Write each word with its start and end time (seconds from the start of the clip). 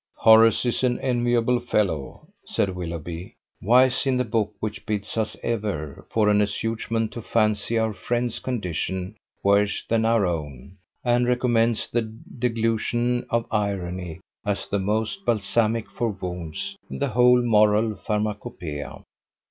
"Horace 0.17 0.65
is 0.65 0.83
an 0.83 0.99
enviable 1.01 1.59
fellow," 1.59 2.27
said 2.43 2.75
Willoughby, 2.75 3.35
wise 3.61 4.07
in 4.07 4.17
The 4.17 4.23
Book, 4.23 4.51
which 4.59 4.83
bids 4.87 5.15
us 5.15 5.37
ever, 5.43 6.07
for 6.09 6.27
an 6.27 6.41
assuagement 6.41 7.11
to 7.11 7.21
fancy 7.21 7.77
our 7.77 7.93
friend's 7.93 8.39
condition 8.39 9.15
worse 9.43 9.83
than 9.87 10.03
our 10.03 10.25
own, 10.25 10.77
and 11.05 11.27
recommends 11.27 11.87
the 11.87 12.01
deglutition 12.01 13.27
of 13.29 13.45
irony 13.51 14.19
as 14.43 14.65
the 14.65 14.79
most 14.79 15.23
balsamic 15.23 15.87
for 15.87 16.09
wounds 16.09 16.75
in 16.89 16.97
the 16.97 17.09
whole 17.09 17.39
moral 17.43 17.93
pharmacopoeia. 17.95 19.03